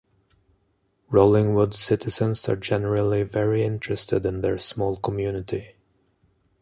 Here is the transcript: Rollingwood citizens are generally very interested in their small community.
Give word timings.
Rollingwood 1.11 1.75
citizens 1.75 2.49
are 2.49 2.55
generally 2.55 3.21
very 3.21 3.63
interested 3.63 4.25
in 4.25 4.41
their 4.41 4.57
small 4.57 4.97
community. 4.97 5.75